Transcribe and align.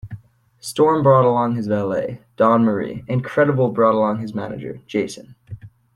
Storm 0.59 1.03
brought 1.03 1.25
along 1.25 1.53
his 1.53 1.67
valet, 1.67 2.21
Dawn 2.35 2.63
Marie, 2.65 3.03
and 3.07 3.23
Credible 3.23 3.69
brought 3.69 3.93
along 3.93 4.17
his 4.19 4.33
manager, 4.33 4.81
Jason. 4.87 5.35